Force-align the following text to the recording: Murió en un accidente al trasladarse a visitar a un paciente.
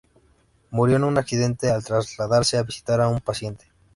Murió 0.71 0.95
en 0.95 1.03
un 1.03 1.19
accidente 1.19 1.69
al 1.69 1.83
trasladarse 1.83 2.57
a 2.57 2.63
visitar 2.63 3.01
a 3.01 3.07
un 3.07 3.19
paciente. 3.19 3.65